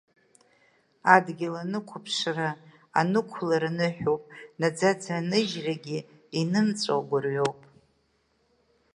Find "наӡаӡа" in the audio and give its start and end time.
4.59-5.11